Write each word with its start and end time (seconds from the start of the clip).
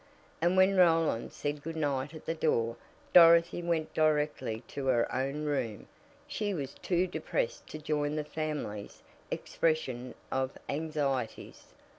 And 0.41 0.57
when 0.57 0.75
Roland 0.77 1.31
said 1.31 1.61
good 1.61 1.75
night 1.75 2.15
at 2.15 2.25
the 2.25 2.33
door 2.33 2.75
Dorothy 3.13 3.61
went 3.61 3.93
directly 3.93 4.63
to 4.69 4.87
her 4.87 5.13
own 5.13 5.45
room 5.45 5.85
she 6.25 6.55
was 6.55 6.73
too 6.73 7.03
much 7.03 7.11
depressed 7.11 7.67
to 7.67 7.77
join 7.77 8.15
the 8.15 8.23
family's 8.23 9.03
expression 9.29 10.15
of 10.31 10.57
anxieties. 10.67 11.73